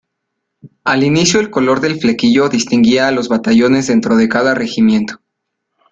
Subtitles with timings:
[0.83, 5.21] Al inicio el color del flequillo distinguía a los batallones dentro de cada regimiento.